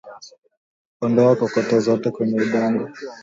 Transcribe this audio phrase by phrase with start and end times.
[1.01, 2.87] Ondoa kokoto zote kwenye udongo